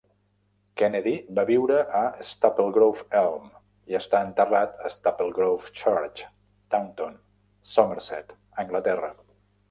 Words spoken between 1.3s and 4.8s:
va viure a Staplegrove Elm, i està enterrat